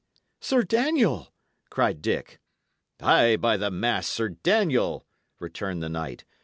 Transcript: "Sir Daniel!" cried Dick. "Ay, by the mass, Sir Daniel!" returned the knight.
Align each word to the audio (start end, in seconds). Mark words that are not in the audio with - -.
"Sir 0.39 0.63
Daniel!" 0.63 1.31
cried 1.69 2.01
Dick. 2.01 2.39
"Ay, 3.01 3.35
by 3.35 3.55
the 3.55 3.69
mass, 3.69 4.07
Sir 4.07 4.29
Daniel!" 4.29 5.05
returned 5.39 5.83
the 5.83 5.89
knight. 5.89 6.25